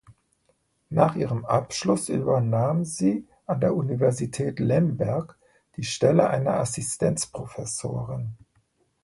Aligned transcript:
Nach 0.89 1.15
ihrem 1.15 1.45
Abschluss 1.45 2.09
übernahm 2.09 2.85
sie 2.85 3.27
an 3.45 3.59
der 3.59 3.75
Universität 3.75 4.59
Lemberg 4.59 5.37
die 5.75 5.83
Stelle 5.83 6.27
einer 6.27 6.55
Assistenzprofessorin. 6.55 8.35